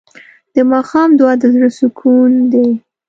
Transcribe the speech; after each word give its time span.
د 0.55 0.55
ماښام 0.71 1.09
دعا 1.19 1.33
د 1.41 1.43
زړه 1.53 1.69
سکون 1.79 2.31
دی. 2.51 2.67